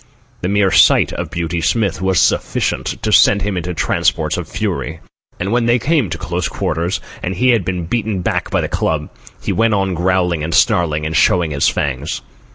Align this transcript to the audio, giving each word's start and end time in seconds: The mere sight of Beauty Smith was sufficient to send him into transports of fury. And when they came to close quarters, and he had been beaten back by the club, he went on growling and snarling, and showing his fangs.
The 0.41 0.49
mere 0.49 0.71
sight 0.71 1.13
of 1.13 1.29
Beauty 1.29 1.61
Smith 1.61 2.01
was 2.01 2.19
sufficient 2.19 2.87
to 3.03 3.11
send 3.11 3.43
him 3.43 3.55
into 3.55 3.71
transports 3.75 4.35
of 4.35 4.47
fury. 4.47 4.99
And 5.39 5.51
when 5.51 5.67
they 5.67 5.77
came 5.77 6.09
to 6.09 6.17
close 6.17 6.47
quarters, 6.47 6.99
and 7.21 7.35
he 7.35 7.49
had 7.49 7.63
been 7.63 7.85
beaten 7.85 8.21
back 8.23 8.49
by 8.49 8.61
the 8.61 8.67
club, 8.67 9.11
he 9.43 9.53
went 9.53 9.75
on 9.75 9.93
growling 9.93 10.43
and 10.43 10.55
snarling, 10.55 11.05
and 11.05 11.15
showing 11.15 11.51
his 11.51 11.69
fangs. 11.69 12.23